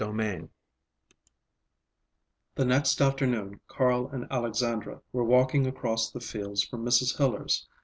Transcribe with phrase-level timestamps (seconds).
[0.03, 0.49] III
[2.55, 7.19] The next afternoon Carl and Alexandra were walking across the fields from Mrs.
[7.19, 7.67] Hiller's.